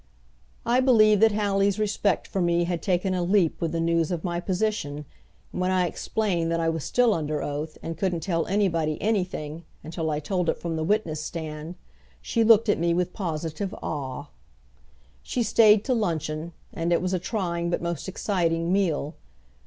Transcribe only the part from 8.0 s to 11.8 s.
tell anybody anything until I told it from the witness stand,